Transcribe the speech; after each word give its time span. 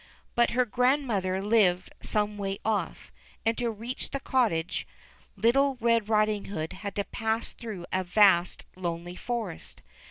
But 0.33 0.49
her 0.57 0.65
grand 0.65 1.05
mother 1.05 1.43
lived 1.43 1.93
some 2.01 2.35
way 2.39 2.57
off, 2.65 3.11
and 3.45 3.55
to 3.59 3.69
reach 3.69 4.09
the 4.09 4.19
cottage 4.19 4.87
little 5.35 5.77
Red 5.79 6.09
Riding 6.09 6.45
Hood 6.45 6.73
had 6.73 6.95
to 6.95 7.03
pass 7.03 7.53
through 7.53 7.85
a 7.93 8.03
vast 8.03 8.63
lonely 8.75 9.15
forest. 9.15 9.83